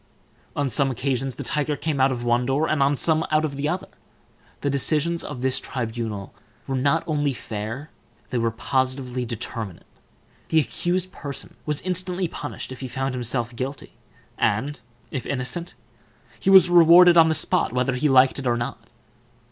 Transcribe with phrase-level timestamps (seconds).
[0.55, 3.55] On some occasions the tiger came out of one door, and on some out of
[3.55, 3.85] the other.
[4.61, 6.33] The decisions of this tribunal
[6.65, 7.91] were not only fair,
[8.31, 9.85] they were positively determinate:
[10.49, 13.93] the accused person was instantly punished if he found himself guilty,
[14.39, 14.79] and,
[15.11, 15.75] if innocent,
[16.39, 18.89] he was rewarded on the spot, whether he liked it or not.